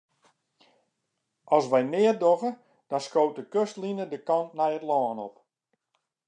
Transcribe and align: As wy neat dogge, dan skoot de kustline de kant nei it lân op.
As 1.55 1.65
wy 1.71 1.81
neat 1.93 2.19
dogge, 2.21 2.51
dan 2.89 3.01
skoot 3.07 3.37
de 3.37 3.43
kustline 3.53 4.05
de 4.11 4.19
kant 4.27 4.51
nei 4.57 4.73
it 4.77 4.87
lân 4.89 5.17
op. 5.27 5.35